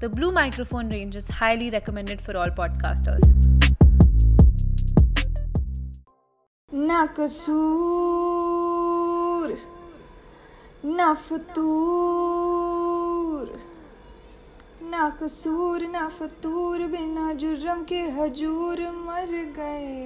[0.00, 3.24] The Blue microphone range is highly recommended for all podcasters.
[6.70, 8.38] ना कसूर
[10.84, 12.66] ना फतूर
[14.90, 19.96] ना कसूर ना फतूर बिना जुर्रम के हजूर मर गए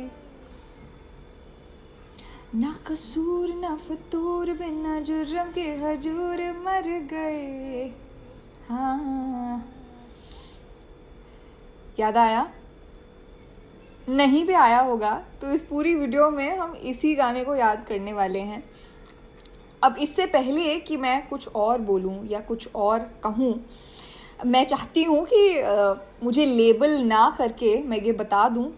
[2.62, 7.47] ना कसूर ना फतूर बिना जुर्रम के हजूर मर गए
[8.69, 9.55] हाँ
[11.99, 12.47] याद आया?
[14.09, 15.11] नहीं भी आया होगा
[15.41, 18.62] तो इस पूरी वीडियो में हम इसी गाने को याद करने वाले हैं।
[19.83, 23.55] अब इससे पहले कि मैं कुछ और बोलूँ या कुछ और कहूँ
[24.47, 28.73] मैं चाहती हूँ कि आ, मुझे लेबल ना करके मैं ये बता दूँ।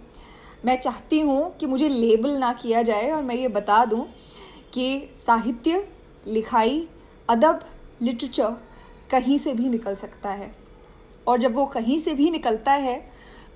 [0.65, 4.07] मैं चाहती हूँ कि मुझे लेबल ना किया जाए और मैं ये बता दूँ
[4.73, 5.87] कि साहित्य
[6.27, 6.87] लिखाई
[7.29, 7.61] अदब
[8.03, 8.57] लिटरेचर
[9.11, 10.53] कहीं से भी निकल सकता है।
[11.27, 12.97] और जब वो कहीं से भी निकलता है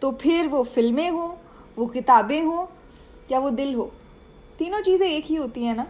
[0.02, 1.30] तो फिर वो फ़िल्में हों,
[1.78, 2.66] वो किताबें हों,
[3.33, 3.91] या वो दिल हो,
[4.58, 5.86] तीनों चीज़ें एक ही होती हैं ना?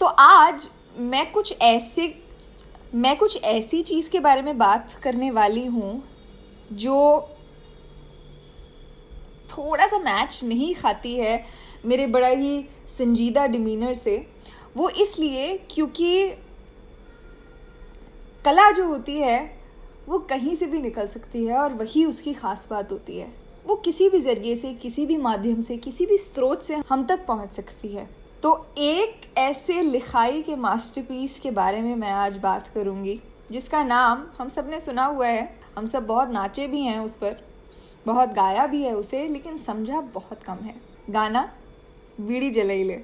[0.00, 2.14] तो आज मैं कुछ ऐसे,
[2.94, 6.02] मैं कुछ ऐसी चीज़ के बारे में बात करने वाली हूँ,
[6.72, 7.28] जो
[9.50, 11.44] थोड़ा सा मैच नहीं खाती है
[11.84, 14.16] मेरे बड़ा ही संजीदा डिमीनर से।
[14.76, 16.28] वो इसलिए क्योंकि
[18.44, 19.57] कला जो होती है
[20.08, 23.28] वो कहीं से भी निकल सकती है और वही उसकी ख़ास बात होती है।
[23.66, 27.26] वो किसी भी ज़रिए से, किसी भी माध्यम से, किसी भी स्रोत से हम तक
[27.26, 28.08] पहुँच सकती है।
[28.42, 33.20] तो एक ऐसे लिखाई के मास्टरपीस के बारे में मैं आज बात करूँगी,
[33.50, 37.36] जिसका नाम हम सबने सुना हुआ है। हम सब बहुत नाचे भी हैं उस पर,
[38.06, 40.74] बहुत गाया भी है उसे, लेकिन समझा बहुत कम है।
[41.10, 41.48] गाना
[42.20, 42.98] बीड़ी जलाई ले।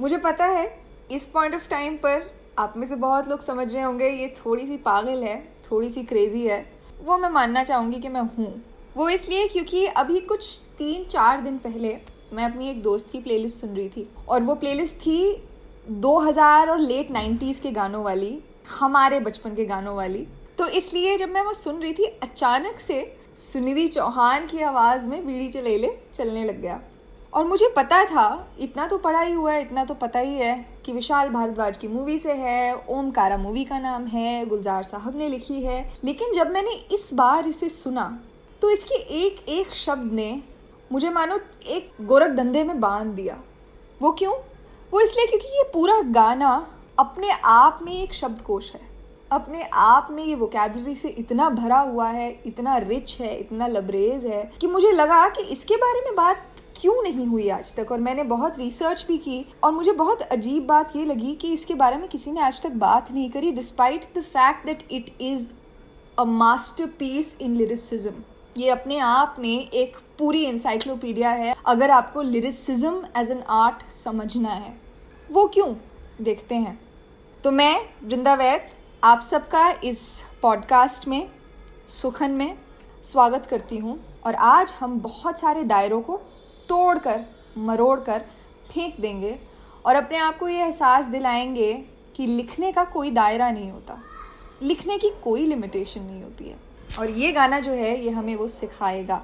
[0.00, 0.66] मुझे पता है,
[1.10, 4.66] इस पॉइंट ऑफ़ टाइम पर आप में से बहुत लोग समझ रहे होंगे, ये थोड़ी
[4.66, 6.64] सी पागल है थोड़ी सी क्रेजी है।
[7.04, 8.62] वो मैं मानना चाहूँगी कि मैं हूँ।
[8.96, 11.96] वो इसलिए क्योंकि अभी कुछ तीन चार दिन पहले
[12.32, 15.46] मैं अपनी एक दोस्त की प्लेलिस्ट सुन रही थी और वो प्लेलिस्ट थी
[16.00, 18.38] 2000 और लेट 90s के गानों वाली,
[18.70, 20.26] हमारे बचपन के गानों वाली।
[20.58, 23.16] तो इसलिए जब मैं वो सुन रही थी, अचानक से
[23.52, 25.78] सुनिधि चौहान की आवाज़ में बीड़ी चले
[26.14, 26.80] चलने लग गया।
[27.34, 30.54] और मुझे पता था, इतना तो पढ़ा ही हुआ है, इतना तो पता ही है
[30.84, 35.28] कि विशाल भारद्वाज की मूवी से है ओमकारा मूवी का नाम है, गुलजार साहब ने
[35.28, 38.06] लिखी है। लेकिन जब मैंने इस बार इसे सुना
[38.62, 40.42] तो इसके एक एक शब्द ने
[40.92, 43.38] मुझे मानो एक गोरख धंधे में बाँध दिया।
[44.02, 44.32] वो क्यों?
[44.92, 46.54] वो इसलिए क्योंकि ये पूरा गाना
[46.98, 48.80] अपने आप में एक शब्दकोश है।
[49.32, 54.26] अपने आप में ये वोकेबलरी से इतना भरा हुआ है, इतना रिच है, इतना लबरेज
[54.26, 57.92] है, कि मुझे लगा कि इसके बारे में बात क्यों नहीं हुई आज तक?
[57.92, 61.74] और मैंने बहुत रिसर्च भी की और मुझे बहुत अजीब बात ये लगी कि इसके
[61.74, 65.50] बारे में किसी ने आज तक बात नहीं करी despite the fact that it is
[66.18, 66.24] a
[66.86, 68.22] masterpiece in lyricism
[68.58, 74.48] ये अपने आप में एक पूरी इंसाइक्लोपीडिया है, अगर आपको लिरिसिज्म एज एन आर्ट समझना
[74.48, 74.80] है।
[75.32, 75.74] वो क्यों?
[76.20, 76.78] देखते हैं।
[77.44, 78.68] तो मैं, वृंदा वैद
[79.04, 81.30] आप सबका इस पॉडकास्ट में,
[81.88, 82.58] सुखन में,
[83.02, 86.20] स्वागत करती हूँ। और आज हम बहुत सारे दायरों को
[86.68, 87.24] तोड़ कर
[87.58, 88.24] मरोड़ कर
[88.74, 89.38] फेंक देंगे
[89.86, 91.72] और अपने आप को ये एहसास दिलाएँगे
[92.16, 93.98] कि लिखने का कोई दायरा नहीं होता।
[94.62, 96.56] लिखने की कोई लिमिटेशन नहीं होती है।
[96.98, 99.16] और ये गाना जो है, ये हमें वो सिखाएगा।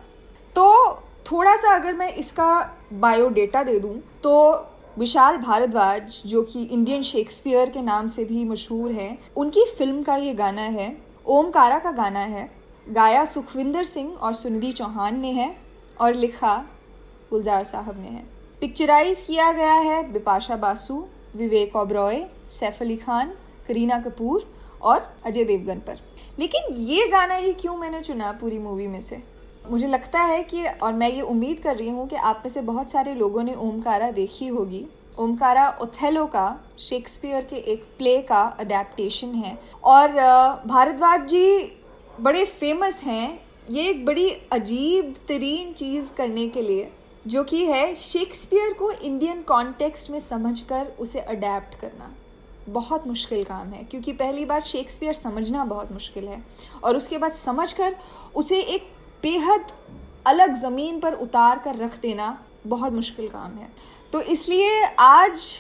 [0.55, 0.95] तो
[1.33, 4.67] थोड़ा सा अगर मैं इसका बायोडेटा दे दूँ तो
[4.99, 10.17] विशाल भारद्वाज, जो कि इंडियन शेक्सपियर के नाम से भी मशहूर है, उनकी फ़िल्म का
[10.17, 10.97] ये गाना है,
[11.27, 12.51] ओमकारा का गाना है,
[12.89, 15.57] गाया सुखविंदर सिंह और सुनिधि चौहान ने है,
[16.01, 16.65] और लिखा
[17.31, 18.25] गुलजार साहब ने है।
[18.61, 21.07] पिक्चराइज किया गया है बिपाशा बासु,
[21.37, 23.35] विवेक ओब्रॉय, सैफ अली खान,
[23.69, 25.99] करीना कपूर और अजय देवगन पर।
[26.39, 29.23] लेकिन ये गाना ही क्यों मैंने चुना पूरी मूवी में से?
[29.71, 32.61] मुझे लगता है कि, और मैं ये उम्मीद कर रही हूँ कि आप में से
[32.61, 34.87] बहुत सारे लोगों ने ओमकारा देखी होगी।
[35.19, 40.09] ओमकारा ओथेलो का, शेक्सपियर के एक प्ले का अडेप्टेशन है। और
[40.67, 41.73] भारद्वाज जी
[42.21, 43.41] बड़े फ़ेमस हैं।
[43.71, 46.93] ये एक बड़ी अजीब तरीन चीज़ करने के लिए
[47.25, 52.11] जो कि है शेक्सपियर को इंडियन कॉन्टेक्स्ट में समझकर उसे अडेप्ट करना।
[52.69, 56.43] बहुत मुश्किल काम है, क्योंकि पहली बार शेक्सपियर समझना बहुत मुश्किल है,
[56.85, 57.97] और उसके बाद समझ कर
[58.35, 58.91] उसे एक
[59.23, 59.73] बेहद
[60.27, 62.37] अलग ज़मीन पर उतार कर रख देना
[62.67, 63.69] बहुत मुश्किल काम है।
[64.13, 65.53] तो इसलिए आज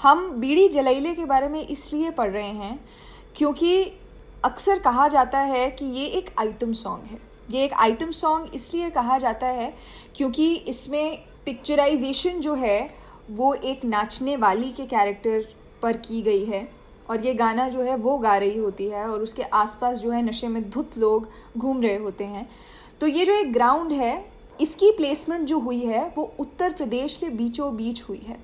[0.00, 2.78] हम बीड़ी जलैले के बारे में इसलिए पढ़ रहे हैं,
[3.36, 3.82] क्योंकि
[4.44, 7.20] अक्सर कहा जाता है कि ये एक आइटम सॉन्ग है।
[7.50, 9.72] ये एक आइटम सॉन्ग इसलिए कहा जाता है
[10.16, 12.88] क्योंकि इसमें पिक्चराइजेशन जो है,
[13.30, 15.44] वो एक नाचने वाली के कैरेक्टर
[15.82, 16.68] पर की गई है
[17.10, 20.22] और ये गाना जो है, वो गा रही होती है और उसके आसपास जो है,
[20.22, 21.28] नशे में धुत लोग
[21.58, 22.48] घूम रहे होते हैं।
[23.00, 24.24] तो ये जो एक ग्राउंड है,
[24.60, 28.36] इसकी प्लेसमेंट जो हुई है, वो उत्तर प्रदेश के बीचों बीच हुई है।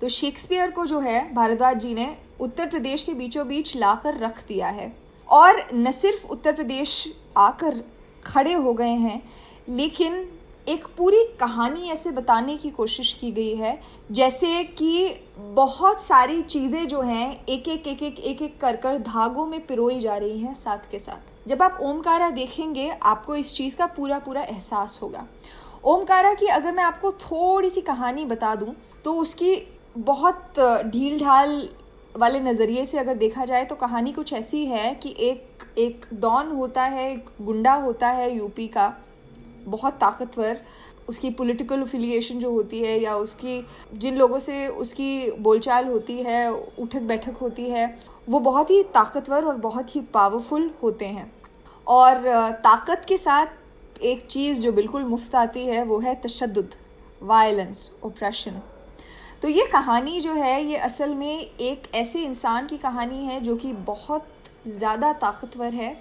[0.00, 4.46] तो शेक्सपियर को जो है, भारद्वाज जी ने उत्तर प्रदेश के बीचों बीच लाकर रख
[4.48, 4.92] दिया है।
[5.28, 7.82] और न सिर्फ़ उत्तर प्रदेश आकर
[8.26, 9.22] खड़े हो गए हैं।
[9.68, 10.26] लेकिन
[10.68, 13.80] एक पूरी कहानी ऐसे बताने की कोशिश की गई है,
[14.10, 18.98] जैसे कि बहुत सारी चीज़ें जो हैं एक एक एक एक एक एक कर कर
[18.98, 23.54] धागों में पिरोई जा रही हैं साथ के साथ। जब आप ओमकारा देखेंगे, आपको इस
[23.54, 25.26] चीज़ का पूरा पूरा एहसास होगा।
[25.84, 28.74] ओमकारा की अगर मैं आपको थोड़ी सी कहानी बता दूँ
[29.04, 29.54] तो उसकी
[29.98, 31.68] बहुत ढील ढाल
[32.14, 36.48] वाले नज़रिए से अगर देखा जाए तो कहानी कुछ ऐसी है कि एक एक डॉन
[36.48, 38.94] होता है, एक गुंडा होता है यूपी का,
[39.64, 40.60] बहुत ताकतवर।
[41.08, 46.50] उसकी पॉलिटिकल अफिलिएशन जो होती है या उसकी, जिन लोगों से उसकी बोलचाल होती है,
[46.52, 47.98] उठक बैठक होती है,
[48.28, 51.32] वो बहुत ही ताकतवर और बहुत ही पावरफुल होते हैं।
[51.86, 52.28] और,
[52.64, 56.68] ताकत के साथ एक चीज़ जो बिल्कुल मुफ़्त आती है, वो है तशद
[57.22, 58.60] वायलेंस ओप्रेशन
[59.42, 63.54] तो ये कहानी जो है, ये असल में एक ऐसे इंसान की कहानी है जो
[63.56, 64.26] कि बहुत
[64.68, 65.96] ज़्यादा ताकतवर है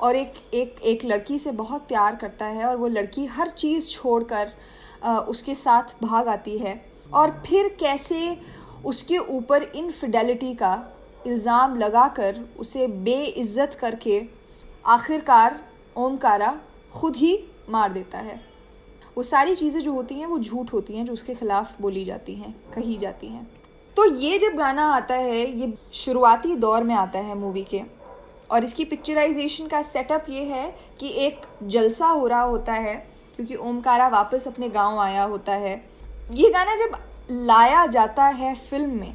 [0.00, 3.90] और एक एक एक लड़की से बहुत प्यार करता है और वो लड़की हर चीज़
[3.90, 4.52] छोड़कर
[5.28, 6.80] उसके साथ भाग आती है।
[7.14, 8.36] और फिर कैसे
[8.84, 10.74] उसके ऊपर इनफिडेलिटी का
[11.26, 14.20] इल्ज़ाम लगाकर उसे बेइज्जत करके
[14.86, 15.60] आखिरकार
[15.96, 16.58] ओमकारा
[16.94, 17.38] खुद ही
[17.70, 18.40] मार देता है।
[19.16, 22.34] वो सारी चीज़ें जो होती हैं, वो झूठ होती हैं, जो उसके ख़िलाफ़ बोली जाती
[22.34, 23.46] हैं, कही जाती हैं।
[23.96, 27.82] तो ये जब गाना आता है, ये शुरुआती दौर में आता है मूवी के,
[28.50, 30.68] और इसकी पिक्चराइजेशन का सेटअप ये है
[31.00, 32.94] कि एक जलसा हो रहा होता है,
[33.36, 35.74] क्योंकि ओमकारा वापस अपने गाँव आया होता है।
[36.32, 36.98] ये गाना जब
[37.30, 39.14] लाया जाता है फ़िल्म में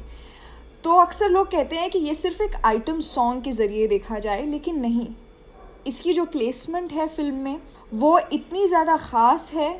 [0.84, 4.46] तो अक्सर लोग कहते हैं कि ये सिर्फ़ एक आइटम सॉन्ग के ज़रिए देखा जाए,
[4.46, 5.06] लेकिन नहीं।
[5.86, 7.60] इसकी जो प्लेसमेंट है फ़िल्म में,
[7.92, 9.70] वो इतनी ज़्यादा ख़ास है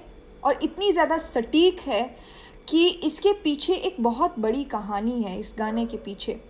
[0.43, 2.03] और इतनी ज़्यादा सटीक है
[2.69, 6.41] कि इसके पीछे एक बहुत बड़ी कहानी है, इस गाने के पीछे।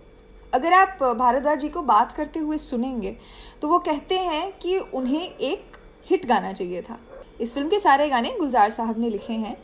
[0.53, 3.15] अगर आप भारद्वाज जी को बात करते हुए सुनेंगे
[3.61, 6.99] तो वो कहते हैं कि उन्हें एक हिट गाना चाहिए था।
[7.41, 9.55] इस फ़िल्म के सारे गाने गुलजार साहब ने लिखे हैं,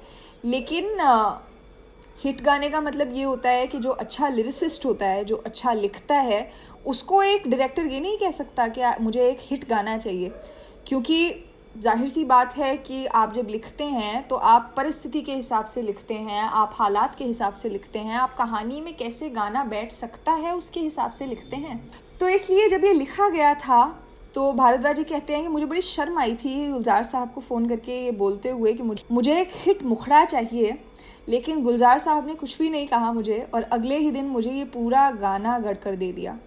[0.45, 0.97] लेकिन
[2.19, 5.73] हिट गाने का मतलब ये होता है कि जो अच्छा लिरिसिस्ट होता है, जो अच्छा
[5.73, 6.51] लिखता है,
[6.85, 10.31] उसको एक डायरेक्टर ये नहीं कह सकता कि मुझे एक हिट गाना चाहिए।
[10.87, 11.29] क्योंकि
[11.75, 15.81] ज़ाहिर सी बात है कि आप जब लिखते हैं तो आप परिस्थिति के हिसाब से
[15.81, 19.91] लिखते हैं, आप हालात के हिसाब से लिखते हैं, आप कहानी में कैसे गाना बैठ
[19.91, 21.79] सकता है, उसके हिसाब से लिखते हैं।
[22.19, 23.85] तो इसलिए जब ये लिखा गया था
[24.35, 27.67] तो भारद्वाज जी कहते हैं कि मुझे बड़ी शर्म आई थी गुलजार साहब को फ़ोन
[27.69, 30.77] करके ये बोलते हुए कि मुझे मुझे एक हिट मुखड़ा चाहिए,
[31.27, 34.65] लेकिन गुलजार साहब ने कुछ भी नहीं कहा मुझे और अगले ही दिन मुझे ये
[34.67, 36.37] पूरा गाना गढ़ कर दे दिया।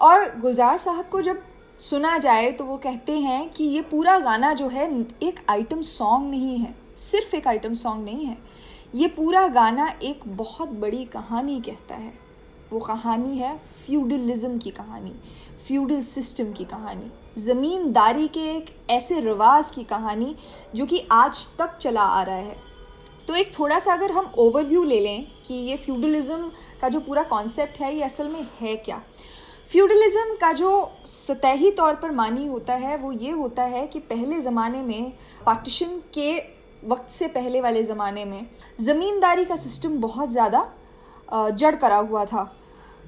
[0.00, 1.42] और गुलजार साहब को जब
[1.82, 4.84] सुना जाए तो वो कहते हैं कि ये पूरा गाना जो है,
[5.22, 8.36] एक आइटम सॉन्ग नहीं है, सिर्फ़ एक आइटम सॉन्ग नहीं है।
[8.94, 12.12] ये पूरा गाना एक बहुत बड़ी कहानी कहता है।
[12.72, 15.12] वो कहानी है फ्यूडलिज्म की कहानी,
[15.66, 20.34] फ्यूडल सिस्टम की कहानी, ज़मींदारी के एक ऐसे रिवाज की कहानी
[20.74, 22.56] जो कि आज तक चला आ रहा है।
[23.28, 27.22] तो एक थोड़ा सा अगर हम ओवरव्यू ले लें कि ये फ्यूडलिज्म का जो पूरा
[27.24, 29.02] कॉन्सेप्ट है, ये असल में है क्या?
[29.72, 30.70] फ्यूडलिज्म का जो
[31.06, 35.12] सतही तौर पर मानी होता है, वो ये होता है कि पहले ज़माने में,
[35.46, 36.34] पार्टीशन के
[36.84, 38.46] वक्त से पहले वाले ज़माने में,
[38.80, 40.68] ज़मींदारी का सिस्टम बहुत ज़्यादा
[41.28, 42.44] जड़ करा हुआ था,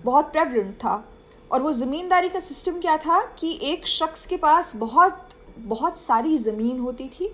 [0.04, 1.04] बहुत प्रेवलेंट था।
[1.50, 5.28] और वो ज़मींदारी का सिस्टम क्या था कि एक शख्स के पास बहुत
[5.58, 7.32] बहुत सारी ज़मीन होती थी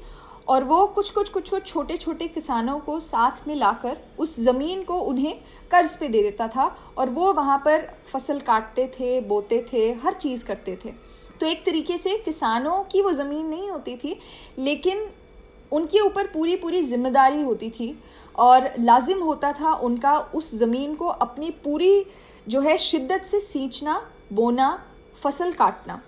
[0.50, 4.82] और वो कुछ कुछ कुछ कुछ छोटे छोटे किसानों को साथ में लाकर उस ज़मीन
[4.84, 5.34] को उन्हें
[5.70, 6.64] कर्ज पे दे देता था
[6.98, 10.92] और वो वहाँ पर फ़सल काटते थे, बोते थे, हर चीज़ करते थे।
[11.40, 14.18] तो एक तरीके से किसानों की वो ज़मीन नहीं होती थी,
[14.58, 15.08] लेकिन
[15.72, 17.96] उनके ऊपर पूरी पूरी ज़िम्मेदारी होती थी
[18.38, 22.04] और लाजिम होता था उनका उस ज़मीन को अपनी पूरी
[22.46, 24.02] जो है शिद्दत से सींचना,
[24.32, 24.78] बोना,
[25.22, 26.00] फ़सल काटना।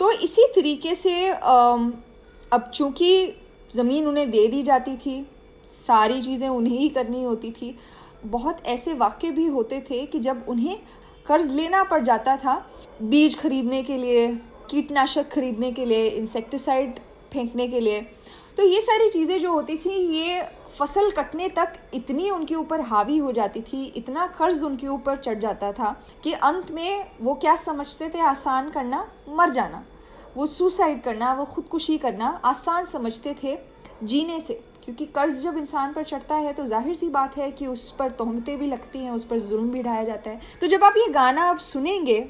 [0.00, 3.34] तो इसी तरीके से अब चूँकि
[3.72, 5.26] ज़मीन उन्हें दे दी जाती थी,
[5.66, 7.76] सारी चीज़ें उन्हें ही करनी होती थी।
[8.24, 10.78] बहुत ऐसे वाक्य भी होते थे कि जब उन्हें
[11.26, 12.54] कर्ज लेना पड़ जाता था,
[13.02, 14.28] बीज खरीदने के लिए,
[14.70, 16.98] कीटनाशक खरीदने के लिए इंसेक्टिसाइड
[17.32, 18.00] फेंकने के लिए
[18.56, 20.42] तो ये सारी चीज़ें जो होती थी, ये
[20.78, 25.38] फ़सल कटने तक इतनी उनके ऊपर हावी हो जाती थी, इतना कर्ज उनके ऊपर चढ़
[25.38, 29.84] जाता था कि अंत में वो क्या समझते थे, आसान करना, मर जाना।
[30.36, 33.56] वो सुसाइड करना, वो खुदकुशी करना आसान समझते थे
[34.02, 37.66] जीने से। क्योंकि कर्ज जब इंसान पर चढ़ता है तो ज़ाहिर सी बात है कि
[37.66, 40.84] उस पर तोहमतें भी लगती हैं, उस पर जुल्म भी ढाया जाता है। तो जब
[40.84, 42.20] आप ये गाना आप सुनेंगे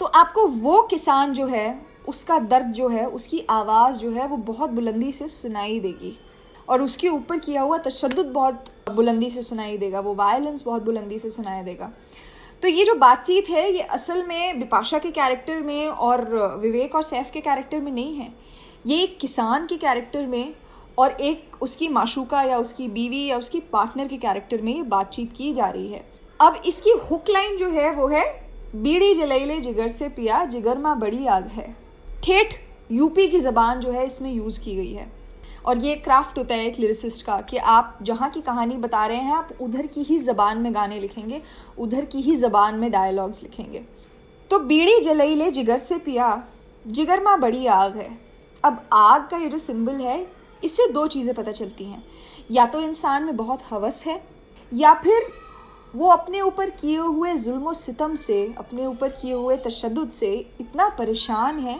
[0.00, 4.36] तो आपको वो किसान जो है, उसका दर्द जो है, उसकी आवाज़ जो है, वो
[4.36, 6.18] बहुत बुलंदी से सुनाई देगी।
[6.68, 11.18] और उसके ऊपर किया हुआ तशद बहुत बुलंदी से सुनाई देगा, वो वायलेंस बहुत बुलंदी
[11.18, 11.90] से सुनाई देगा।
[12.64, 16.22] तो ये जो बातचीत है, ये असल में बिपाशा के कैरेक्टर में और
[16.60, 18.28] विवेक और सैफ के कैरेक्टर में नहीं है।
[18.86, 20.54] ये एक किसान के कैरेक्टर में
[20.98, 25.32] और एक उसकी माशूका या उसकी बीवी या उसकी पार्टनर के कैरेक्टर में ये बातचीत
[25.32, 26.02] की जा रही है।
[26.40, 28.24] अब इसकी हुक लाइन जो है, वो है,
[28.76, 31.70] बीड़ी जलेले जिगर से पिया जिगर माँ बड़ी आग है।
[32.24, 32.54] ठेठ,
[32.92, 35.10] यूपी की ज़बान जो है, इसमें यूज़ की गई है।
[35.64, 39.18] और ये क्राफ्ट होता है एक लिरिसिस्ट का कि आप जहाँ की कहानी बता रहे
[39.18, 41.40] हैं, आप उधर की ही ज़बान में गाने लिखेंगे,
[41.78, 43.84] उधर की ही ज़बान में डायलॉग्स लिखेंगे।
[44.50, 46.42] तो बीड़ी जलई ले, जिगर से पिया,
[46.84, 48.10] जिगर माँ बड़ी आग है।
[48.64, 50.26] अब आग का ये जो सिंबल है,
[50.62, 52.04] इससे दो चीज़ें पता चलती हैं।
[52.50, 54.22] या तो इंसान में बहुत हवस है,
[54.72, 55.26] या फिर
[55.94, 60.88] वो अपने ऊपर किए हुए जुल्म सितम से, अपने ऊपर किए हुए तशद से इतना
[60.88, 61.78] परेशान है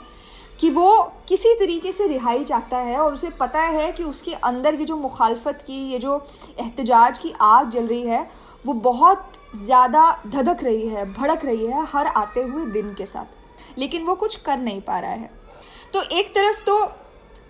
[0.61, 4.77] कि वो किसी तरीके से रिहाई चाहता है और उसे पता है कि उसके अंदर
[4.77, 6.27] की जो मुखालफत की, ये जो
[6.61, 8.27] एहतजाज की आग जल रही है,
[8.65, 13.79] वो बहुत ज़्यादा धधक रही है, भड़क रही है हर आते हुए दिन के साथ।
[13.79, 15.31] लेकिन वो कुछ कर नहीं पा रहा है।
[15.95, 16.79] तो एक तरफ़ तो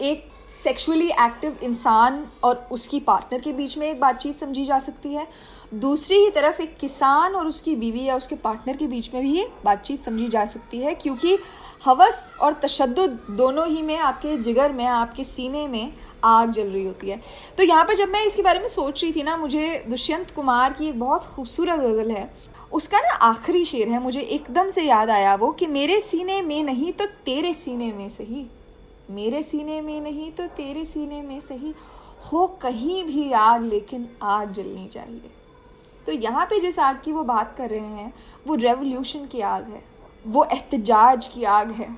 [0.00, 5.14] एक सेक्सुअली एक्टिव इंसान और उसकी पार्टनर के बीच में एक बातचीत समझी जा सकती
[5.14, 5.26] है।
[5.74, 9.32] दूसरी ही तरफ़ एक किसान और उसकी बीवी या उसके पार्टनर के बीच में भी
[9.32, 11.38] ये बातचीत समझी जा सकती है, क्योंकि
[11.84, 12.98] हवस और तशद
[13.30, 15.92] दोनों ही में, आपके जिगर में, आपके सीने में
[16.24, 17.20] आग जल रही होती है।
[17.58, 20.72] तो यहाँ पर जब मैं इसके बारे में सोच रही थी ना, मुझे दुष्यंत कुमार
[20.72, 22.30] की एक बहुत खूबसूरत गज़ल है।
[22.72, 26.62] उसका ना आखिरी शेर है, मुझे एकदम से याद आया वो, कि मेरे सीने में
[26.64, 28.46] नहीं तो तेरे सीने में सही।
[29.10, 31.74] मेरे सीने में नहीं तो तेरे सीने में सही।
[32.32, 35.30] हो कहीं भी आग, लेकिन आग जलनी चाहिए।
[36.06, 38.12] तो यहाँ पे जिस आग की वो बात कर रहे हैं,
[38.46, 39.93] वो रेवोल्यूशन की आग है।
[40.26, 41.88] वो एहतजाज की आग है।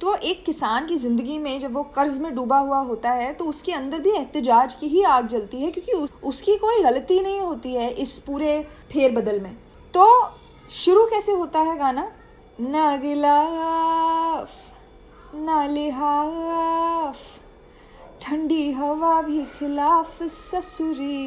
[0.00, 3.44] तो एक किसान की ज़िंदगी में जब वो कर्ज में डूबा हुआ होता है तो
[3.44, 7.40] उसके अंदर भी एहतजाज की ही आग जलती है क्योंकि उस, उसकी कोई गलती नहीं
[7.40, 8.60] होती है इस पूरे
[8.92, 9.56] फेरबदल में।
[9.94, 10.06] तो
[10.74, 12.10] शुरू कैसे होता है गाना?
[12.60, 14.50] न गिलाफ
[15.34, 17.16] न लिहाफ
[18.22, 21.24] ठंडी हवा भी खिलाफ ससुरी।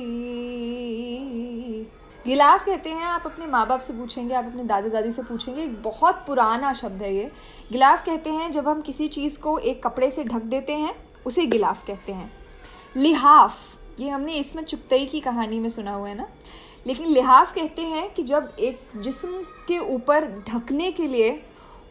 [2.27, 5.63] गिलाफ कहते हैं, आप अपने माँ बाप से पूछेंगे, आप अपने दादा दादी से पूछेंगे,
[5.63, 7.31] एक बहुत पुराना शब्द है ये।
[7.72, 11.46] गिलाफ कहते हैं, जब हम किसी चीज़ को एक कपड़े से ढक देते हैं, उसे
[11.46, 12.34] गिलाफ कहते हैं।
[12.96, 16.27] लिहाफ, ये हमने इसमें चुपतई की कहानी में सुना हुआ है ना?
[16.88, 21.43] लेकिन लिहाफ कहते हैं कि जब एक जिस्म के ऊपर ढकने के लिए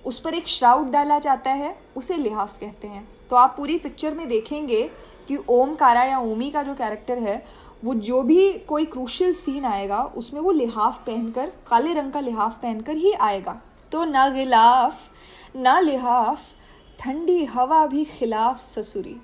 [0.05, 4.14] उस पर एक श्राउड डाला जाता है, उसे लिहाफ कहते हैं। तो आप पूरी पिक्चर
[4.14, 4.90] में देखेंगे
[5.28, 9.64] कि ओम कारा या ओमी का जो कैरेक्टर है वो जो भी कोई क्रूशल सीन
[9.64, 13.61] आएगा, उसमें वो लिहाफ पहनकर, काले रंग का लिहाफ पहनकर ही आएगा।
[13.92, 15.11] तो ना गिलाफ,
[15.56, 16.52] ना लिहाफ,
[16.99, 19.16] ठंडी हवा भी खिलाफ ससुरी।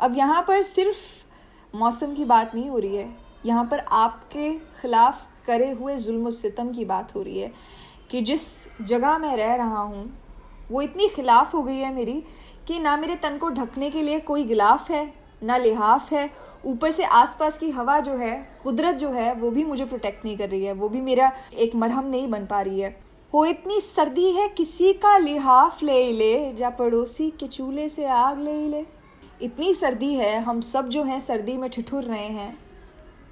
[0.00, 3.08] अब यहाँ पर सिर्फ़ मौसम की बात नहीं हो रही है।
[3.46, 7.52] यहाँ पर आपके खिलाफ करे हुए जुल्म सितम की बात हो रही है
[8.10, 8.42] कि जिस
[8.82, 10.10] जगह मैं रह रहा हूँ,
[10.70, 12.22] वो इतनी खिलाफ हो गई है मेरी
[12.68, 15.04] कि ना मेरे तन को ढकने के लिए कोई गिलाफ है
[15.42, 16.30] ना लिहाफ है।
[16.64, 20.36] ऊपर से आसपास की हवा जो है, कुदरत जो है, वो भी मुझे प्रोटेक्ट नहीं
[20.36, 23.00] कर रही है। वो भी मेरा एक मरहम नहीं बन पा रही है।
[23.34, 28.38] हो इतनी सर्दी है, किसी का लिहाफ ले ले या पड़ोसी के चूल्हे से आग
[28.38, 28.86] ले ले।
[29.42, 32.58] इतनी सर्दी है, हम सब जो हैं सर्दी में ठिठुर रहे हैं।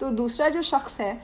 [0.00, 1.22] तो दूसरा जो शख्स है,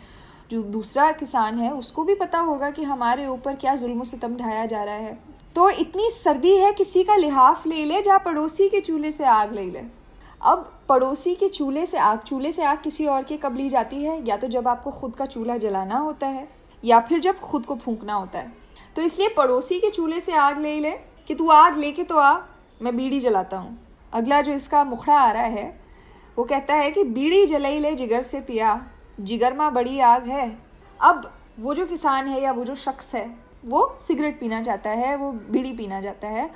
[0.51, 4.67] जो दूसरा किसान है, उसको भी पता होगा कि हमारे ऊपर क्या जुल्म सितम ढाया
[4.67, 5.19] जा रहा है।
[5.55, 9.53] तो इतनी सर्दी है, किसी का लिहाफ ले ले, जा पड़ोसी के चूल्हे से आग
[9.53, 10.04] ले ले।
[10.45, 14.05] अब पड़ोसी के चूल्हे से आग, चूल्हे से आग किसी और के कब ली जाती
[14.05, 14.27] है?
[14.27, 16.49] या तो जब आपको खुद का चूल्हा जलाना होता है,
[16.85, 18.53] या फिर जब खुद को फूंकना होता है।
[18.97, 20.91] तो इसलिए पड़ोसी के चूल्हे से आग ले ले
[21.29, 22.39] कि तू आग लेके तो आ,
[22.83, 23.79] मैं बीड़ी जलाता हूँ।
[24.13, 25.81] अगला जो इसका मुखड़ा आ रहा है,
[26.39, 28.87] वो कहता है कि बीड़ी जलाई ले, जिगर से पिया।
[29.21, 30.59] जिगर माँ, बड़ी आग है।
[31.01, 35.17] अब वो जो किसान है या वो जो शख्स है, वो सिगरेट पीना चाहता है,
[35.17, 36.51] वो बीड़ी पीना चाहता है।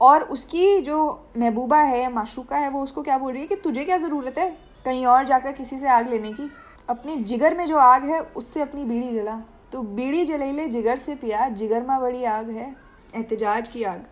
[0.00, 3.84] और उसकी जो महबूबा है, माशूका है, वो उसको क्या बोल रही है कि तुझे
[3.84, 6.50] क्या ज़रूरत है कहीं और जाकर किसी से आग लेने की?
[6.88, 9.40] अपने जिगर में जो आग है, उससे अपनी बीड़ी जला।
[9.72, 12.76] तो बीड़ी जले ले, जिगर से पिया, जिगर में बड़ी आग है,
[13.14, 14.06] एहतजाज की आग।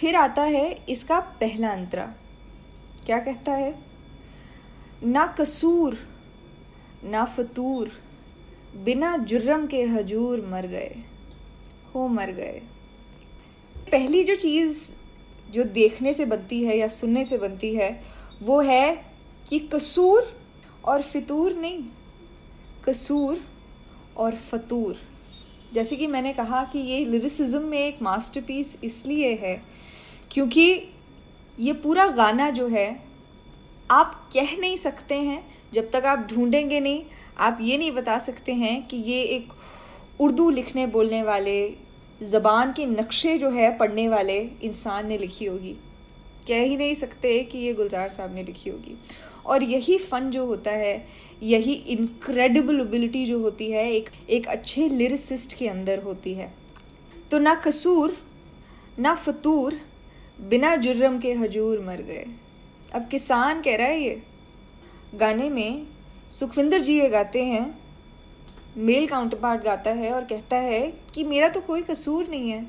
[0.00, 2.06] फिर आता है इसका पहला अंतरा।
[3.06, 3.84] क्या कहता है?
[5.02, 5.98] ना कसूर,
[7.04, 7.88] ना फतूर,
[8.76, 11.07] बिना जुर्रम के हजूर मर गए।
[11.94, 12.60] हो मर गए।
[13.92, 14.92] पहली जो चीज़
[15.52, 17.90] जो देखने से बनती है या सुनने से बनती है,
[18.42, 18.94] वो है
[19.48, 20.32] कि कसूर
[20.84, 21.84] और फितूर नहीं,
[22.84, 23.40] कसूर
[24.16, 25.00] और फतूर।
[25.72, 29.62] जैसे कि मैंने कहा कि ये लिरिसिज्म में एक मास्टरपीस इसलिए है
[30.30, 30.70] क्योंकि
[31.58, 32.88] ये पूरा गाना जो है,
[33.90, 37.02] आप कह नहीं सकते हैं, जब तक आप ढूंढेंगे नहीं,
[37.38, 39.52] आप ये नहीं बता सकते हैं कि ये एक
[40.20, 41.74] उर्दू लिखने बोलने वाले,
[42.22, 45.76] ज़बान के नक्शे जो है पढ़ने वाले इंसान ने लिखी होगी।
[46.48, 48.98] कह ही नहीं सकते कि ये गुलजार साहब ने लिखी होगी।
[49.46, 51.08] और यही फ़न जो होता है,
[51.42, 56.54] यही इनक्रेडिबल एबिलिटी जो होती है, एक एक अच्छे लिरिसिस्ट के अंदर होती है।
[57.30, 58.16] तो ना कसूर,
[58.98, 59.80] ना फतूर,
[60.40, 62.26] बिना जुर्रम के हजूर मर गए।
[62.94, 64.22] अब किसान कह रहा है ये।
[65.14, 65.86] गाने में
[66.30, 67.87] सुखविंदर जी ये गाते हैं
[68.78, 70.80] मेल काउंटर पार्ट गाता है और कहता है
[71.14, 72.66] कि मेरा तो कोई कसूर नहीं है।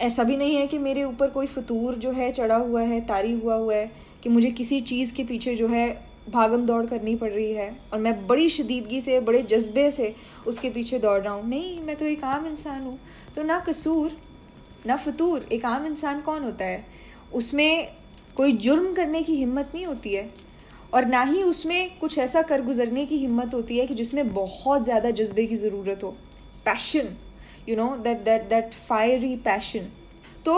[0.00, 3.32] ऐसा भी नहीं है कि मेरे ऊपर कोई फतूर जो है चढ़ा हुआ है, तारी
[3.32, 3.90] हुआ हुआ है,
[4.22, 5.88] कि मुझे किसी चीज़ के पीछे जो है
[6.30, 10.14] भागम दौड़ करनी पड़ रही है और मैं बड़ी शदीदगी से, बड़े जज्बे से
[10.46, 12.98] उसके पीछे दौड़ रहा हूँ। नहीं, मैं तो एक आम इंसान हूँ।
[13.36, 14.16] तो ना कसूर,
[14.86, 16.84] ना फतूर, एक आम इंसान कौन होता है?
[17.34, 17.92] उसमें
[18.36, 20.47] कोई जुर्म करने की हिम्मत नहीं होती है।
[20.92, 24.84] और ना ही उसमें कुछ ऐसा कर गुजरने की हिम्मत होती है कि जिसमें बहुत
[24.84, 26.10] ज़्यादा जज्बे की ज़रूरत हो।
[26.64, 27.14] Passion
[27.68, 29.88] you know that that that fiery passion
[30.44, 30.54] तो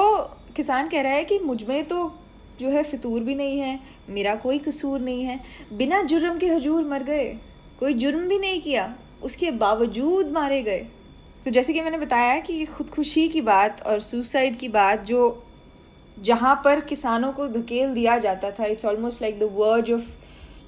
[0.57, 2.13] किसान कह रहा है कि मुझमें तो
[2.61, 3.79] जो है फितूर भी नहीं है,
[4.11, 5.39] मेरा कोई कसूर नहीं है।
[5.73, 7.29] बिना जुर्म के हजूर मर गए,
[7.79, 10.81] कोई जुर्म भी नहीं किया, उसके बावजूद मारे गए।
[11.45, 15.23] तो जैसे कि मैंने बताया कि खुदकुशी की बात और सुसाइड की बात जो
[16.17, 20.17] जहाँ पर किसानों को धकेल दिया जाता था it's almost like the verge of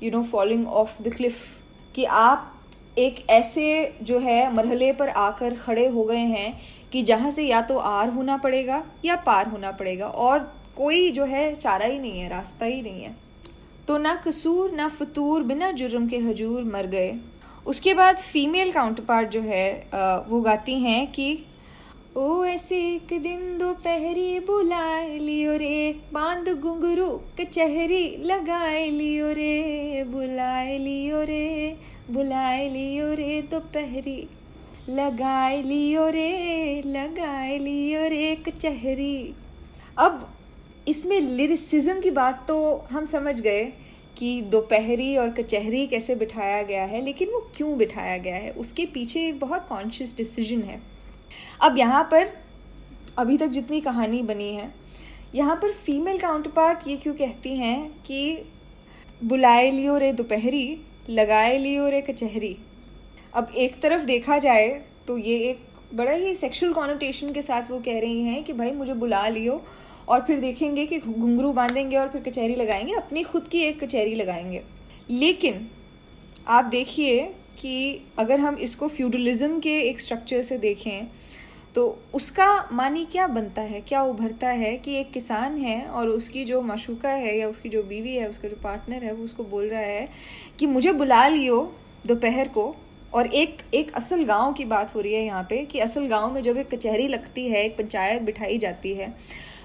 [0.02, 1.38] you know following off the cliff
[1.94, 2.48] कि आप
[2.98, 3.66] एक ऐसे
[4.02, 6.58] जो है मरहले पर आकर खड़े हो गए हैं
[6.92, 10.38] कि जहाँ से या तो आर होना पड़ेगा या पार होना पड़ेगा, और
[10.76, 13.14] कोई जो है चारा ही नहीं है, रास्ता ही नहीं है।
[13.88, 17.14] तो ना कसूर, ना फतूर, बिना जुर्म के हजूर मर गए।
[17.66, 19.88] उसके बाद फीमेल काउंटर पार्ट जो है
[20.28, 21.32] वो गाती हैं कि
[22.16, 30.76] ओ ऐसे एक दिन दोपहरी बुलाए लियो रे, बाँध घुंघरू कचहरी लगाए लियो रे, बुलाए
[30.78, 31.76] लियो रे,
[32.10, 34.28] बुलाए लियो रे दोपहरी,
[34.88, 39.34] लगाए लियो रे, लगाए लियो रे कचहरी
[39.98, 40.28] अब
[40.88, 43.64] इसमें लिरिसिज्म की बात तो हम समझ गए
[44.18, 48.86] कि दोपहरी और कचहरी कैसे बिठाया गया है, लेकिन वो क्यों बिठाया गया है, उसके
[48.86, 50.91] पीछे एक बहुत कॉन्शियस डिसीज़न है।
[51.60, 52.28] अब यहाँ पर,
[53.18, 54.72] अभी तक जितनी कहानी बनी है,
[55.34, 58.38] यहाँ पर फीमेल काउंटर पार्ट ये क्यों कहती हैं कि
[59.24, 60.78] बुलाए लियो रे दोपहरी,
[61.10, 62.56] लगाए लियो रे कचहरी।
[63.34, 64.68] अब एक तरफ़ देखा जाए
[65.06, 68.70] तो ये एक बड़ा ही सेक्सुअल कॉनोटेशन के साथ वो कह रही हैं कि भाई
[68.70, 69.60] मुझे बुला लियो
[70.08, 74.14] और फिर देखेंगे कि घुंघरू बांधेंगे और फिर कचहरी लगाएँगे, अपनी खुद की एक कचहरी
[74.14, 74.62] लगाएँगे।
[75.10, 75.68] लेकिन
[76.48, 77.22] आप देखिए
[77.58, 81.06] कि अगर हम इसको फ्यूडलिज्म के एक स्ट्रक्चर से देखें
[81.74, 83.80] तो उसका मानी क्या बनता है?
[83.80, 87.82] क्या उभरता है कि एक किसान है और उसकी जो माशुका है या उसकी जो
[87.82, 90.08] बीवी है, उसका जो पार्टनर है, वो उसको बोल रहा है
[90.58, 91.60] कि मुझे बुला लियो
[92.06, 92.74] दोपहर को।
[93.12, 96.32] और एक एक असल गाँव की बात हो रही है यहाँ पे कि असल गाँव
[96.34, 99.12] में जब एक कचहरी लगती है, एक पंचायत बिठाई जाती है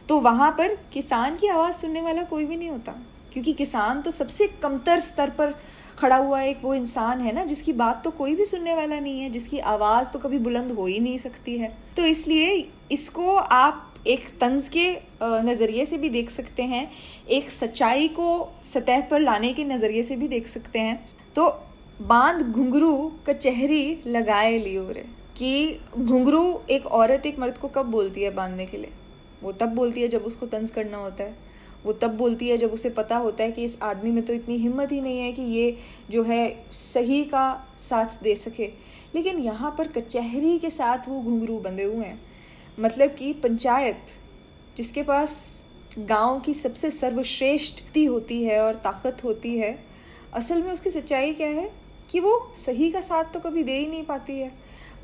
[0.10, 2.92] तो वहाँ पर किसान की आवाज़ सुनने वाला कोई भी नहीं होता।
[3.34, 5.54] क्योंकि किसान तो सबसे कमतर स्तर पर
[6.00, 9.22] खड़ा हुआ एक वो इंसान है ना, जिसकी बात तो कोई भी सुनने वाला नहीं
[9.22, 13.84] है, जिसकी आवाज़ तो कभी बुलंद हो ही नहीं सकती है। तो इसलिए इसको आप
[14.08, 14.90] एक तंज के
[15.24, 16.90] नज़रिए से भी देख सकते हैं,
[17.30, 18.28] एक सच्चाई को
[18.66, 21.48] सतह पर लाने के नज़रिए से भी देख सकते हैं। तो
[22.02, 22.96] बाँध घुंघरू
[23.28, 25.06] कचहरी लगाए लियो रे
[25.38, 28.92] कि घुंघरू एक औरत एक मर्द को कब बोलती है बांधने के लिए?
[29.44, 31.47] वो तब बोलती है जब उसको तंज करना होता है।
[31.88, 34.58] वो तब बोलती है जब उसे पता होता है कि इस आदमी में तो इतनी
[34.58, 35.78] हिम्मत ही नहीं है कि ये
[36.10, 38.70] जो है सही का साथ दे सके।
[39.16, 42.20] लेकिन यहाँ पर कचहरी के साथ वो घुंघरू बंधे हुए हैं।
[42.80, 44.00] मतलब कि पंचायत,
[44.78, 45.66] जिसके पास
[46.00, 49.78] गाँव की सबसे सर्वश्रेष्ठ होती है और ताकत होती है,
[50.34, 51.70] असल में उसकी सच्चाई क्या है?
[52.12, 54.52] कि वो सही का साथ तो कभी दे ही नहीं पाती है।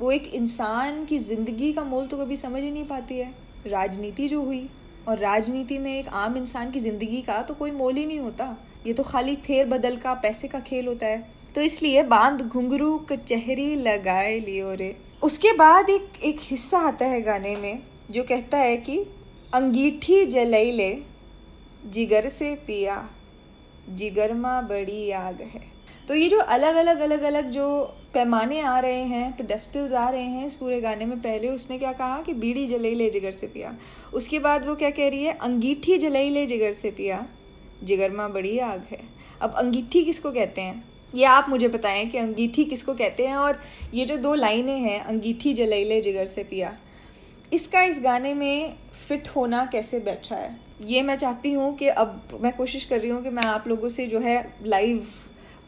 [0.00, 3.34] वो एक इंसान की ज़िंदगी का मोल तो कभी समझ ही नहीं पाती है।
[3.66, 4.68] राजनीति जो हुई
[5.08, 8.56] और राजनीति में एक आम इंसान की ज़िंदगी का तो कोई मोल ही नहीं होता।
[8.86, 12.96] ये तो खाली फेर बदल का, पैसे का खेल होता है। तो इसलिए बाँध घुंघरू
[12.98, 18.58] कचहरी लगाए लियो रे। उसके बाद एक एक हिस्सा आता है गाने में, जो कहता
[18.58, 18.98] है कि,
[19.54, 20.92] अंगीठी जलई ले,
[21.90, 23.08] जिगर से पिया
[23.88, 25.62] जिगरमा बड़ी आग है।
[26.08, 27.66] तो ये जो अलग अलग अलग अलग जो
[28.14, 31.92] पैमाने आ रहे हैं पेडस्टल्स आ रहे हैं इस पूरे गाने में। पहले उसने क्या
[31.92, 33.76] कहा कि बीड़ी जलई ले जिगर से पिया।
[34.14, 35.36] उसके बाद वो क्या कह रही है?
[35.38, 37.26] अंगीठी जलई ले जिगर से पिया।
[37.84, 39.00] जिगरमा बड़ी आग है।
[39.40, 40.84] अब अंगीठी किसको कहते हैं?
[41.14, 43.36] ये आप मुझे बताएँ कि अंगीठी किसको कहते हैं?
[43.36, 43.60] और
[43.94, 46.76] ये जो दो लाइनें हैं, अंगीठी जलई ले जिगर से पिया,
[47.52, 48.74] इसका इस गाने में
[49.08, 50.56] फिट होना कैसे बैठ रहा है?
[50.82, 53.88] ये मैं चाहती हूँ कि अब मैं कोशिश कर रही हूँ कि मैं आप लोगों
[53.88, 55.06] से जो है लाइव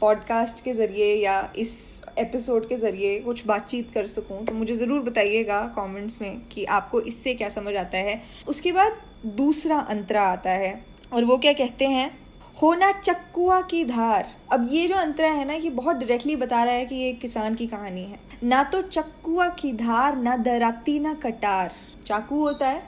[0.01, 5.01] पॉडकास्ट के ज़रिए या इस एपिसोड के ज़रिए कुछ बातचीत कर सकूँ तो मुझे ज़रूर
[5.01, 10.51] बताइएगा कमेंट्स में कि आपको इससे क्या समझ आता है। उसके बाद दूसरा अंतरा आता
[10.51, 12.11] है, और वो क्या कहते हैं?
[12.63, 16.75] होना चक्कुआ की धार। अब ये जो अंतरा है ना, ये बहुत डायरेक्टली बता रहा
[16.75, 21.15] है कि ये किसान की कहानी है। ना तो चक्कुआ की धार, ना दराती, ना
[21.15, 21.73] कटार।
[22.07, 22.83] चाकू होता है।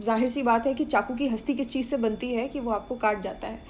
[0.00, 2.70] ज़ाहिर सी बात है कि चाकू की हस्ती किस चीज़ से बनती है कि वो
[2.70, 3.60] आपको काट जाता है।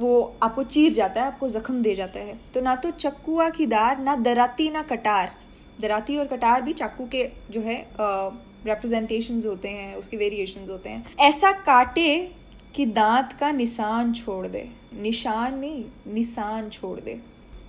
[0.00, 3.66] वो आपको चीर जाता है, आपको ज़ख्म दे जाता है। तो ना तो चक्कुआ की
[3.66, 5.32] दार, ना दराती, ना कटार।
[5.80, 11.16] दराती और कटार भी चाकू के जो है रिप्रेजेंटेशन होते हैं, उसके वेरिएशन होते हैं।
[11.20, 12.16] ऐसा काटे
[12.74, 17.20] कि दांत का निशान छोड़ दे। निशान नहीं, निशान छोड़ दे।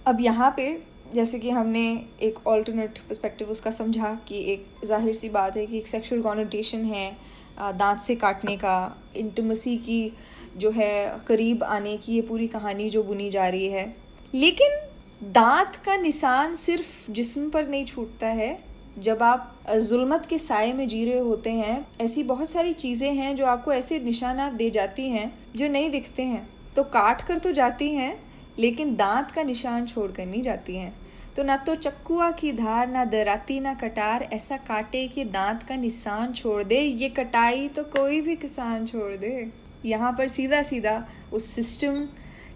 [0.07, 0.65] अब यहाँ पे
[1.13, 1.83] जैसे कि हमने
[2.23, 6.85] एक ऑल्टरनेट पर्सपेक्टिव उसका समझा कि एक ज़ाहिर सी बात है कि एक सेक्सुअल कॉनोटेशन
[6.85, 7.11] है
[7.59, 10.13] दांत से काटने का इंटमसी की
[10.57, 13.95] जो है, करीब आने की ये पूरी कहानी जो बुनी जा रही है।
[14.35, 14.79] लेकिन
[15.23, 18.63] दांत का निशान सिर्फ़ जिस्म पर नहीं छूटता है।
[18.99, 23.35] जब आप जुल्मत के साय में जी रहे होते हैं, ऐसी बहुत सारी चीज़ें हैं
[23.35, 27.51] जो आपको ऐसे निशाना दे जाती हैं जो नहीं दिखते हैं। तो काट कर तो
[27.51, 28.23] जाती हैं,
[28.59, 31.00] लेकिन दांत का निशान छोड़ कर नहीं जाती हैं।
[31.37, 35.75] तो ना तो चक्कुआ की धार, ना दराती, ना कटार, ऐसा काटे कि दांत का
[35.75, 39.49] निशान छोड़ दे। ये कटाई तो कोई भी किसान छोड़ दे।
[39.85, 41.99] यहाँ पर सीधा सीधा उस सिस्टम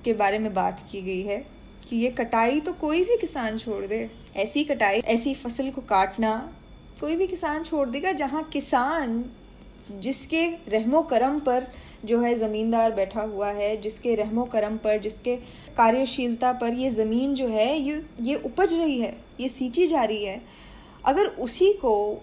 [0.05, 1.37] के बारे में बात की गई है
[1.87, 6.35] कि ये कटाई तो कोई भी किसान छोड़ दे। ऐसी कटाई, ऐसी फ़सल को काटना
[7.01, 9.23] कोई भी किसान छोड़ देगा जहाँ किसान
[9.91, 11.67] जिसके रहमो करम पर
[12.05, 15.35] जो है ज़मींदार बैठा हुआ है, जिसके रहमो करम पर, जिसके
[15.77, 20.23] कार्यशीलता पर ये ज़मीन जो है, ये ये उपज रही है, ये सींची जा रही
[20.23, 20.41] है।
[21.05, 22.21] अगर उसी को,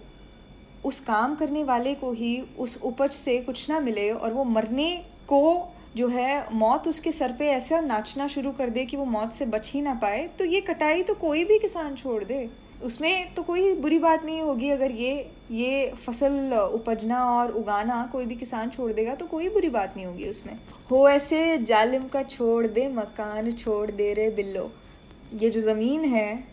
[0.85, 4.91] उस काम करने वाले को ही उस उपज से कुछ ना मिले और वो मरने
[5.29, 9.33] को जो है मौत उसके सर पे ऐसा नाचना शुरू कर दे कि वो मौत
[9.33, 12.49] से बच ही ना पाए तो ये कटाई तो कोई भी किसान छोड़ दे।
[12.83, 18.27] उसमें तो कोई बुरी बात नहीं होगी, अगर ये ये फ़सल उपजना और उगाना कोई
[18.27, 20.55] भी किसान छोड़ देगा तो कोई बुरी बात नहीं होगी उसमें।
[20.91, 24.71] हो ऐसे जालिम का छोड़ दे, मकान छोड़ दे रे बिल्लो।
[25.35, 26.45] ये जो ज़मीन है,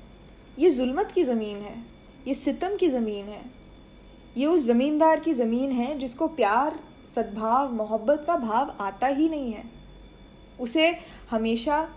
[0.60, 1.76] ये जुल्मत की ज़मीन है,
[2.28, 3.42] ये सितम की ज़मीन है,
[4.38, 9.52] ये उस ज़मींदार की ज़मीन है जिसको प्यार, सद्भाव, मोहब्बत का भाव आता ही नहीं
[9.54, 9.63] है।
[10.60, 10.92] उसे
[11.30, 11.88] हमेशा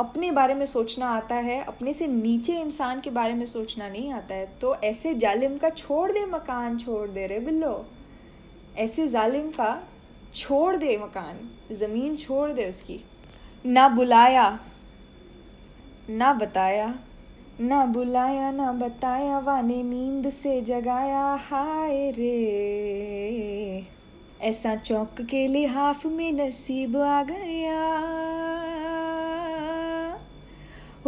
[0.00, 4.12] अपने बारे में सोचना आता है, अपने से नीचे इंसान के बारे में सोचना नहीं
[4.12, 7.86] आता है। तो ऐसे जालिम का छोड़ दे मकान, छोड़ दे रे बिल्लो।
[8.76, 9.88] ऐसे जालिम का
[10.34, 13.00] छोड़ दे मकान, ज़मीन छोड़ दे उसकी।
[13.66, 14.60] ना बुलाया,
[16.10, 16.94] ना बताया,
[17.60, 23.86] ना बुलाया, ना बताया, वाने नींद से जगाया, हाय रे।
[24.40, 28.57] ऐसा चौक के लिहाफ में नसीब आ गया।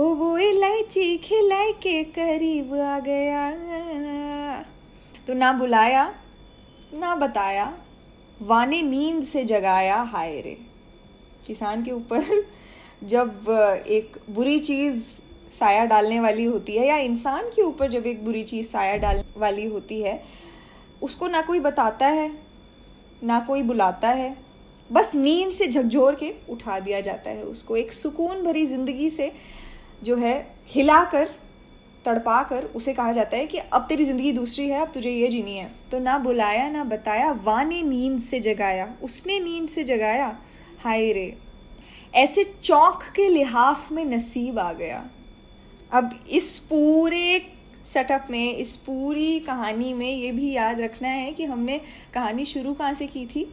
[0.01, 3.51] हो वो इलायची खिलाई के करीब आ गया।
[5.27, 6.05] तो ना बुलाया,
[6.95, 7.67] ना बताया,
[8.41, 10.57] वाने नींद से जगाया हाय रे।
[11.47, 12.43] किसान के ऊपर
[13.05, 13.49] जब
[13.89, 15.03] एक बुरी चीज़
[15.53, 19.41] साया डालने वाली होती है या इंसान के ऊपर जब एक बुरी चीज़ साया डालने
[19.41, 20.23] वाली होती है,
[21.03, 22.31] उसको ना कोई बताता है,
[23.23, 24.37] ना कोई बुलाता है।
[24.91, 29.33] बस नींद से झकझोर के उठा दिया जाता है उसको। एक सुकून भरी ज़िंदगी से
[30.03, 31.29] जो है, हिलाकर
[32.05, 35.29] तड़पा कर उसे कहा जाता है कि अब तेरी ज़िंदगी दूसरी है, अब तुझे ये
[35.29, 39.85] जीनी है। तो ना बुलाया, ना बताया वा ने नींद से जगाया, उसने नींद से
[39.85, 40.37] जगाया,
[40.81, 41.37] हाय रे।
[42.15, 45.05] ऐसे चौंक के लिहाफ में नसीब आ गया।
[45.93, 47.43] अब इस पूरे
[47.85, 51.81] सेटअप में, इस पूरी कहानी में ये भी याद रखना है कि हमने
[52.15, 53.51] कहानी शुरू कहाँ से की थी?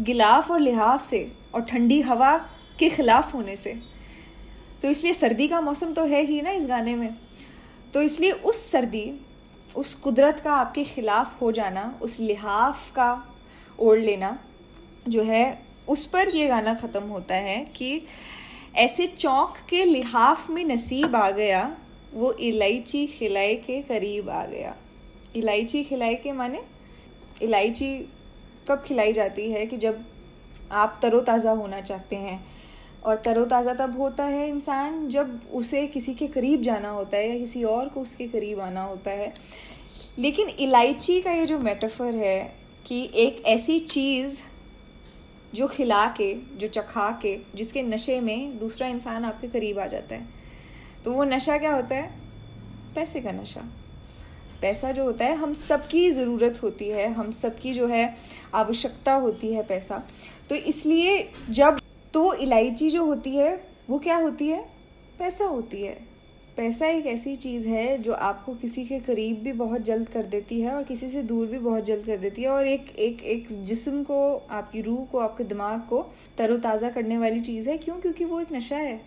[0.00, 2.36] गिलाफ और लिहाफ से और ठंडी हवा
[2.78, 3.91] के खिलाफ होने से।
[4.82, 7.14] तो इसलिए सर्दी का मौसम तो है ही ना इस गाने में।
[7.94, 9.12] तो इसलिए उस सर्दी,
[9.76, 13.36] उस कुदरत का आपके ख़िलाफ़ हो जाना, उस लिहाफ का
[13.78, 14.38] ओढ़ लेना
[15.08, 18.06] जो है, उस पर ये गाना ख़त्म होता है कि
[18.76, 21.76] ऐसे चौक के लिहाफ में नसीब आ गया,
[22.14, 24.74] वो इलायची खिलाई के करीब आ गया।
[25.36, 26.62] इलायची खिलाई के माने?
[27.42, 27.96] इलायची
[28.68, 30.04] कब खिलाई जाती है कि जब
[30.72, 32.51] आप तरोताज़ा होना चाहते हैं
[33.04, 37.38] और तरोताज़ा तब होता है इंसान जब उसे किसी के करीब जाना होता है या
[37.38, 39.34] किसी और को उसके करीब आना होता है।
[40.18, 44.40] लेकिन इलायची का ये जो मेटाफर है कि एक ऐसी चीज़
[45.54, 50.14] जो खिला के, जो चखा के, जिसके नशे में दूसरा इंसान आपके करीब आ जाता
[50.14, 50.28] है।
[51.04, 52.12] तो वो नशा क्या होता है?
[52.94, 53.60] पैसे का नशा।
[54.62, 58.16] पैसा जो होता है, हम सबकी ज़रूरत होती है, हम सबकी जो है
[58.54, 60.02] आवश्यकता होती है पैसा।
[60.48, 61.78] तो इसलिए जब
[62.14, 64.60] तो इलायची जो होती है, वो क्या होती है?
[65.18, 65.98] पैसा होती है।
[66.56, 70.60] पैसा एक ऐसी चीज़ है जो आपको किसी के करीब भी बहुत जल्द कर देती
[70.60, 73.46] है और किसी से दूर भी बहुत जल्द कर देती है और एक एक एक
[73.64, 76.06] जिस्म को, आपकी रूह को, आपके दिमाग को
[76.38, 77.96] तरोताज़ा करने वाली चीज़ है। क्यों?
[78.00, 79.00] क्योंकि वो एक नशा है।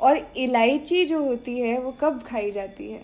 [0.00, 3.02] और इलायची जो होती है, वो कब खाई जाती है?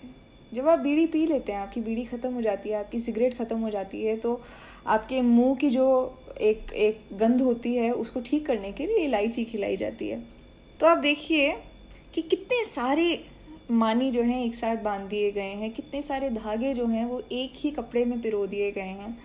[0.53, 3.59] जब आप बीड़ी पी लेते हैं, आपकी बीड़ी ख़त्म हो जाती है, आपकी सिगरेट ख़त्म
[3.59, 4.41] हो जाती है तो
[4.87, 5.87] आपके मुँह की जो
[6.41, 10.23] एक एक गंध होती है, उसको ठीक करने के लिए इलायची खिलाई जाती है।
[10.79, 11.57] तो आप देखिए
[12.13, 13.25] कि कितने सारे
[13.71, 17.23] मानी जो हैं एक साथ बाँध दिए गए हैं, कितने सारे धागे जो हैं वो
[17.31, 19.17] एक ही कपड़े में पिरो दिए गए हैं।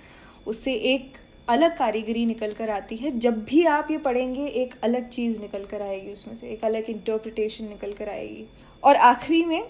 [0.47, 1.13] उससे एक
[1.49, 5.65] अलग कारीगरी निकल कर आती है। जब भी आप ये पढ़ेंगे, एक अलग चीज़ निकल
[5.65, 8.45] कर आएगी उसमें से, एक अलग इंटरप्रिटेशन निकल कर आएगी।
[8.85, 9.69] और आखिरी में,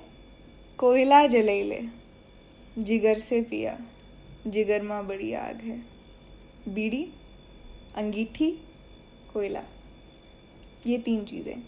[0.79, 1.81] कोयला जले ले
[2.79, 3.81] जिगर से पिया,
[4.47, 5.83] जिगर माँ बड़ी आग है।
[6.69, 7.09] बीड़ी
[7.97, 8.51] अंगीठी,
[9.33, 9.63] कोयला।
[10.87, 11.63] ये तीन चीज़ें।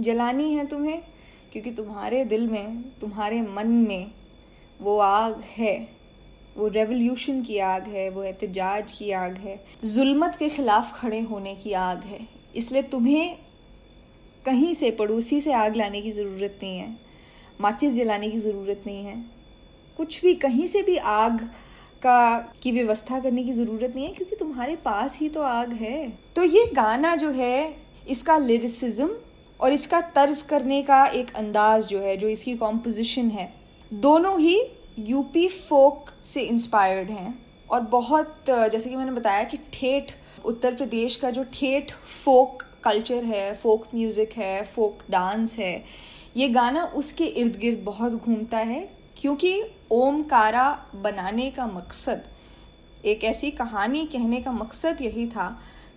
[0.00, 1.02] जलानी है तुम्हें,
[1.52, 4.10] क्योंकि तुम्हारे दिल में, तुम्हारे मन में
[4.80, 5.88] वो आग है।
[6.56, 11.54] वो रेवोल्यूशन की आग है, वो एहतजाज की आग है। जुल्मत के ख़िलाफ़ खड़े होने
[11.54, 13.38] की आग है। इसलिए तुम्हें
[14.44, 16.96] कहीं से, पड़ोसी से आग लाने की ज़रूरत नहीं है।
[17.60, 19.24] माचिस जलाने की ज़रूरत नहीं है।
[19.96, 21.50] कुछ भी, कहीं से भी आग
[22.02, 26.08] का, की व्यवस्था करने की ज़रूरत नहीं है, क्योंकि तुम्हारे पास ही तो आग है।
[26.36, 27.74] तो ये गाना जो है,
[28.08, 29.10] इसका लिरिसिज्म
[29.60, 33.52] और इसका तर्ज करने का एक अंदाज जो है, जो इसकी कॉम्पोजिशन है,
[33.92, 34.60] दोनों ही
[35.00, 37.38] यूपी फोक से इंस्पायर्ड हैं।
[37.70, 40.12] और बहुत, जैसे कि मैंने बताया कि ठेठ,
[40.44, 45.84] उत्तर प्रदेश का जो ठेठ फोक कल्चर है फोक म्यूज़िक है फोक डांस है,
[46.36, 48.80] ये गाना उसके इर्द गिर्द बहुत घूमता है,
[49.16, 49.62] क्योंकि
[49.92, 52.22] ओमकारा बनाने का मकसद,
[53.04, 55.48] एक ऐसी कहानी कहने का मकसद यही था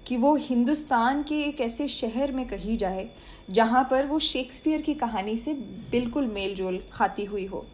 [0.07, 3.07] कि वो हिंदुस्तान के एक ऐसे शहर में कही जाए,
[3.49, 5.53] जहाँ पर वो शेक्सपियर की कहानी से
[5.91, 7.65] बिल्कुल मेल जोल खाती हुई हो।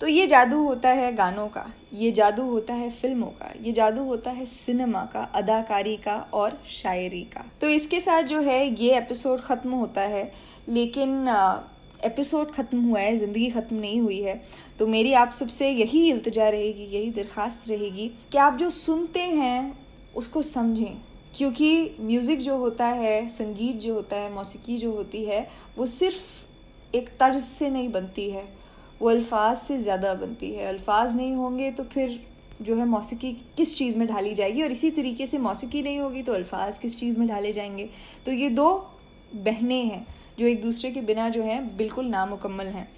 [0.00, 4.04] तो ये जादू होता है गानों का, ये जादू होता है फ़िल्मों का, ये जादू
[4.04, 8.96] होता है सिनेमा का, अदाकारी का और शायरी का। तो इसके साथ जो है, ये
[8.98, 10.30] एपिसोड ख़त्म होता है,
[10.68, 11.26] लेकिन
[12.00, 14.40] एपिसोड ख़त्म हुआ है, ज़िंदगी ख़त्म नहीं हुई है
[14.78, 19.78] तो मेरी आप सबसे यही इल्तजा रहेगी, यही दरख्वास्त रहेगी कि आप जो सुनते हैं,
[20.16, 20.96] उसको समझें।
[21.36, 25.46] क्योंकि म्यूज़िक जो होता है, संगीत जो होता है, मौसीकी जो होती है,
[25.78, 28.44] वो सिर्फ़ एक तर्ज से नहीं बनती है।
[29.00, 32.20] वो अल्फाज से ज़्यादा बनती है। अल्फाज नहीं होंगे तो फिर
[32.62, 34.62] जो है मौसीकी किस चीज़ में ढाली जाएगी?
[34.62, 37.88] और इसी तरीके से मौसीकी नहीं होगी तो अल्फाज किस चीज़ में ढाले जाएँगे?
[38.26, 38.70] तो ये दो
[39.36, 40.06] बहनें हैं।
[40.38, 42.88] जो एक दूसरे के बिना जो है, बिल्कुल नामुकम्मल हैं।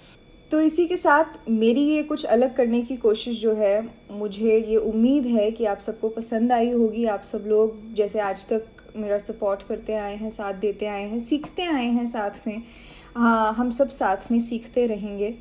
[0.51, 4.75] तो इसी के साथ मेरी ये कुछ अलग करने की कोशिश जो है, मुझे ये
[4.75, 9.17] उम्मीद है कि आप सबको पसंद आई होगी। आप सब लोग जैसे आज तक मेरा
[9.17, 12.61] सपोर्ट करते आए हैं, साथ देते आए हैं, सीखते आए हैं साथ में।
[13.15, 15.33] हाँ हम सब साथ में सीखते रहेंगे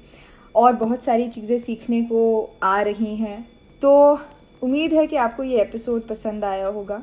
[0.55, 3.49] और बहुत सारी चीज़ें सीखने को आ रही हैं।
[3.83, 4.19] तो
[4.63, 7.03] उम्मीद है कि आपको ये एपिसोड पसंद आया होगा।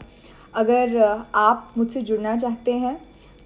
[0.53, 0.97] अगर
[1.35, 2.99] आप मुझसे जुड़ना चाहते हैं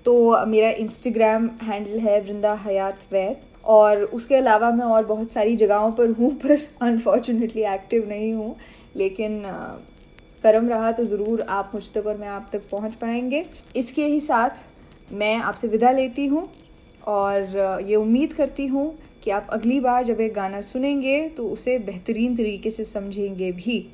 [0.05, 5.55] तो मेरा इंस्टाग्राम हैंडल है वृंदा हयात वैद और उसके अलावा मैं और बहुत सारी
[5.55, 8.55] जगहों पर हूँ, पर अनफॉर्चुनेटली एक्टिव नहीं हूँ,
[8.95, 9.41] लेकिन
[10.43, 14.19] करम रहा तो ज़रूर आप मुझ तक और मैं आप तक पहुँच पाएँगे। इसके ही
[14.21, 16.47] साथ मैं आपसे विदा लेती हूँ
[17.07, 21.77] और ये उम्मीद करती हूँ कि आप अगली बार जब एक गाना सुनेंगे तो उसे
[21.79, 23.85] बेहतरीन तरीके से समझेंगे भी।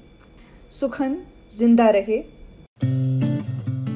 [0.71, 1.17] सुखन,
[1.51, 2.23] ज़िंदा रहे।